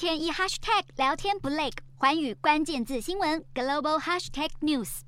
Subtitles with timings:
[0.00, 1.68] 天一 hashtag 聊天不累，
[1.98, 5.00] 寰宇关键字新闻 global hashtag news。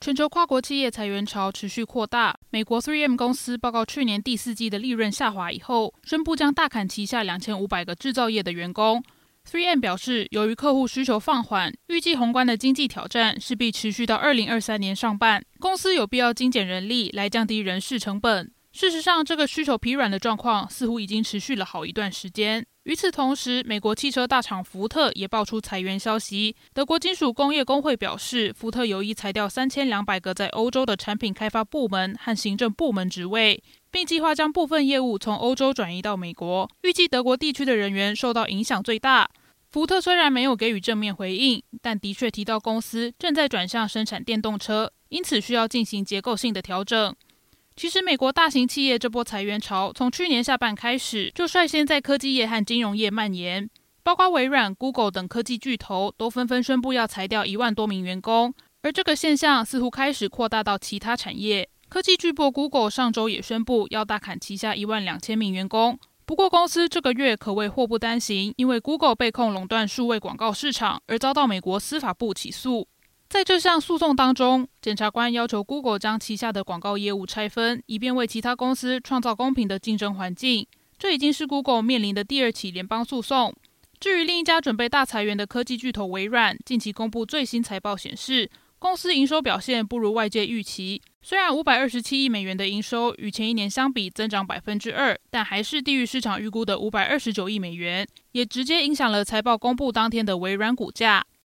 [0.00, 2.38] 全球跨国企业裁员潮持续扩大。
[2.50, 9.02] 美国 3M 公司报告去年第四季的利润下滑以后，宣布将大砍旗下两千五百个制造业的员工。
[9.50, 18.52] 3M 表示，由于客户需求放缓，预计宏观的经济挑战势必持续到二零二三年上半，公司有必要精简人力来降低人事成本。
[18.72, 22.64] 事实上，这个需求疲软的状况似乎已经持续了好一段时间。
[22.84, 26.56] 与此同时，美国汽车大厂福特也爆出裁员消息。
[26.72, 36.68] 德国金属工业工会表示，福特有意裁掉三千两百个在欧洲的产品开发部门和行政部门职位，并计划将部分业务从欧洲转移到美国。
[36.82, 39.28] 预计德国地区的人员受到影响最大。
[39.70, 47.14] 福特虽然没有给予正面回应，但的确提到公司正在转向生产电动车，因此需要进行结构性的调整。
[47.74, 53.68] 其实，美国大型企业这波裁员潮从去年下半开始就率先在科技业和金融业蔓延，
[54.02, 58.54] 包括微软、Google 等科技巨头都纷纷宣布要裁掉一万多名员工。
[58.82, 61.68] 而这个现象似乎开始扩大到其他产业。
[61.88, 65.98] 科技巨擘 Google 上周也宣布要大砍旗下一万两千名员工。
[66.24, 72.88] 不过，公司这个月可谓祸不单行，因为 Google 被控垄断数位广告市场，而遭到美国司法部起诉。
[73.32, 80.66] 在这项诉讼当中，检察官要求 Google 将旗下的广告业务拆分，以便为其他公司创造公平的竞争环境。
[80.98, 83.54] 这已经是 Google 面临的第二起联邦诉讼。
[83.98, 91.00] 至于另一家准备大裁员的科技巨头微软，近期公布最新财报显示，公司营收表现不如外界预期。
[91.22, 101.24] 虽然五百二十七亿美元的营收与前一年相比增长百分之二，但还是低于市场预估的五百二十九亿美元，也直接影响了财报公布当天的微软股价。